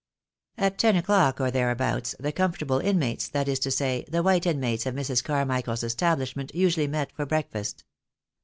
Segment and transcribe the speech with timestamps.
[0.57, 4.87] At ten o'clock, or thereabouts, the comfortable inmates, that is to say, the white inmates
[4.87, 5.23] of Mrs.
[5.23, 7.83] Carmichael's establishment, usually met for breakfast.